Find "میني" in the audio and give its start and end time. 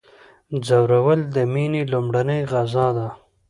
1.53-1.83